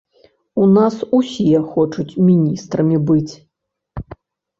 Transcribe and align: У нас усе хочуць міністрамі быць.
У 0.61 0.69
нас 0.77 0.95
усе 1.17 1.59
хочуць 1.73 2.05
міністрамі 2.29 2.97
быць. 3.11 3.33